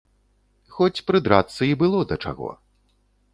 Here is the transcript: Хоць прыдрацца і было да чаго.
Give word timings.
Хоць 0.77 1.03
прыдрацца 1.09 1.61
і 1.71 1.77
было 1.83 1.99
да 2.13 2.19
чаго. 2.25 2.49